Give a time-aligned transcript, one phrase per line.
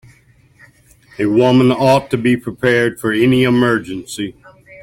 [1.19, 4.35] A woman ought to be prepared for any emergency.